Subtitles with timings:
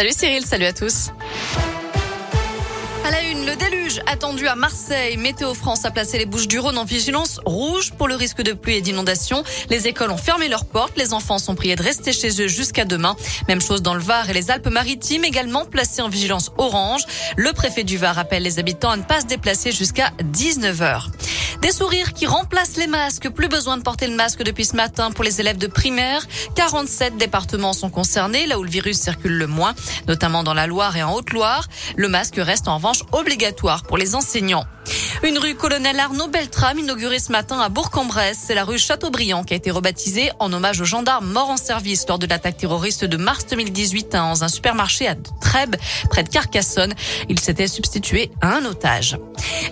[0.00, 1.10] Salut Cyril, salut à tous.
[3.04, 5.18] À la une, le déluge attendu à Marseille.
[5.18, 8.54] Météo France a placé les Bouches du Rhône en vigilance rouge pour le risque de
[8.54, 9.42] pluie et d'inondation.
[9.68, 10.96] Les écoles ont fermé leurs portes.
[10.96, 13.14] Les enfants sont priés de rester chez eux jusqu'à demain.
[13.46, 17.02] Même chose dans le Var et les Alpes-Maritimes, également placés en vigilance orange.
[17.36, 21.08] Le préfet du Var appelle les habitants à ne pas se déplacer jusqu'à 19h.
[21.62, 23.28] Des sourires qui remplacent les masques.
[23.30, 26.26] Plus besoin de porter le masque depuis ce matin pour les élèves de primaire.
[26.54, 29.74] 47 départements sont concernés, là où le virus circule le moins,
[30.08, 31.68] notamment dans la Loire et en Haute-Loire.
[31.96, 34.64] Le masque reste en revanche obligatoire pour les enseignants.
[35.22, 38.38] Une rue Colonel Arnaud Beltrame inaugurée ce matin à Bourg-en-Bresse.
[38.46, 42.06] C'est la rue Chateaubriand qui a été rebaptisée en hommage aux gendarmes morts en service
[42.08, 45.76] lors de l'attaque terroriste de mars 2018 hein, dans un supermarché à Trèbes,
[46.08, 46.94] près de Carcassonne.
[47.28, 49.18] Il s'était substitué à un otage.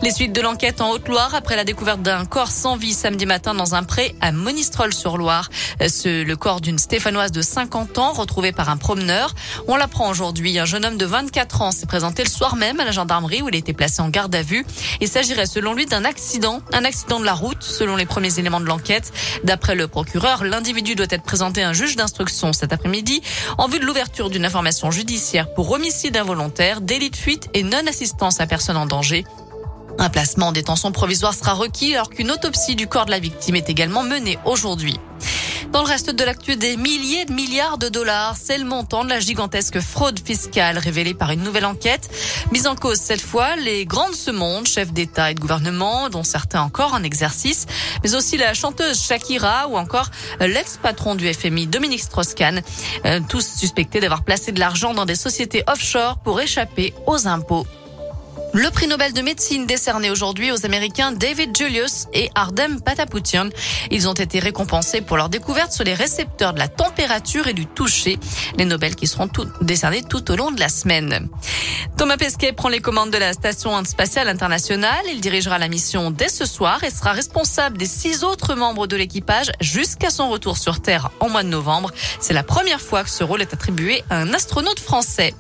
[0.03, 3.55] Les suites de l'enquête en Haute-Loire après la découverte d'un corps sans vie samedi matin
[3.55, 5.49] dans un pré à Monistrol-sur-Loire.
[5.81, 9.35] Le corps d'une Stéphanoise de 50 ans retrouvé par un promeneur.
[9.67, 10.59] On l'apprend aujourd'hui.
[10.59, 13.49] Un jeune homme de 24 ans s'est présenté le soir même à la gendarmerie où
[13.49, 14.67] il était placé en garde à vue.
[15.01, 18.61] Il s'agirait selon lui d'un accident, un accident de la route selon les premiers éléments
[18.61, 19.13] de l'enquête.
[19.45, 23.23] D'après le procureur, l'individu doit être présenté à un juge d'instruction cet après-midi
[23.57, 28.41] en vue de l'ouverture d'une information judiciaire pour homicide involontaire, délit de fuite et non-assistance
[28.41, 29.25] à personne en danger.
[29.99, 33.57] Un placement en détention provisoire sera requis alors qu'une autopsie du corps de la victime
[33.57, 34.99] est également menée aujourd'hui.
[35.73, 39.11] Dans le reste de l'actu, des milliers de milliards de dollars, c'est le montant de
[39.11, 42.09] la gigantesque fraude fiscale révélée par une nouvelle enquête.
[42.53, 46.63] Mise en cause cette fois, les grandes monde, chefs d'État et de gouvernement, dont certains
[46.63, 47.67] encore en exercice,
[48.03, 52.63] mais aussi la chanteuse Shakira ou encore l'ex-patron du FMI Dominique Strauss-Kahn,
[53.05, 57.67] euh, tous suspectés d'avoir placé de l'argent dans des sociétés offshore pour échapper aux impôts.
[58.59, 63.51] Le prix Nobel de médecine décerné aujourd'hui aux Américains David Julius et Ardem Patapoutian.
[63.93, 67.67] Ils ont été récompensés pour leur découverte sur les récepteurs de la température et du
[67.67, 68.19] toucher.
[68.57, 71.29] Les Nobel qui seront tout, décernés tout au long de la semaine.
[71.97, 75.05] Thomas Pesquet prend les commandes de la station spatiale internationale.
[75.09, 78.97] Il dirigera la mission dès ce soir et sera responsable des six autres membres de
[78.97, 81.93] l'équipage jusqu'à son retour sur Terre en mois de novembre.
[82.19, 85.33] C'est la première fois que ce rôle est attribué à un astronaute français.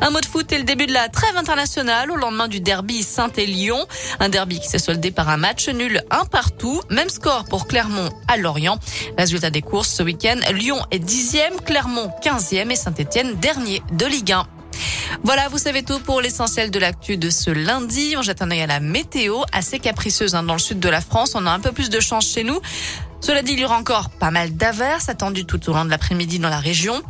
[0.00, 3.02] Un mot de foot et le début de la trêve internationale au lendemain du derby
[3.02, 3.86] Saint-Élion.
[4.18, 6.80] Un derby qui s'est soldé par un match nul un partout.
[6.90, 8.78] Même score pour Clermont à Lorient.
[9.18, 10.38] Résultat des courses ce week-end.
[10.52, 14.46] Lyon est dixième, Clermont quinzième et Saint-Etienne dernier de Ligue 1.
[15.22, 18.14] Voilà, vous savez tout pour l'essentiel de l'actu de ce lundi.
[18.16, 21.00] On jette un œil à la météo, assez capricieuse hein, dans le sud de la
[21.00, 21.34] France.
[21.34, 22.60] On a un peu plus de chance chez nous.
[23.20, 26.38] Cela dit, il y aura encore pas mal d'averses attendues tout au long de l'après-midi
[26.38, 27.02] dans la région.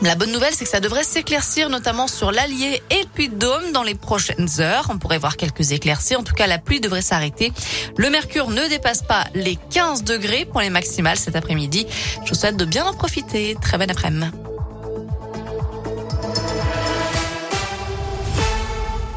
[0.00, 3.82] La bonne nouvelle, c'est que ça devrait s'éclaircir, notamment sur l'Allier et le Puy-de-Dôme dans
[3.82, 4.86] les prochaines heures.
[4.90, 6.14] On pourrait voir quelques éclaircies.
[6.14, 7.52] En tout cas, la pluie devrait s'arrêter.
[7.96, 11.84] Le mercure ne dépasse pas les 15 degrés pour les maximales cet après-midi.
[12.24, 13.56] Je vous souhaite de bien en profiter.
[13.60, 14.26] Très bonne après-midi.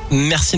[0.10, 0.50] Merci.